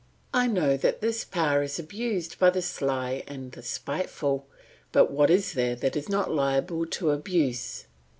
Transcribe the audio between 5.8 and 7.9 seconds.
is not liable to abuse?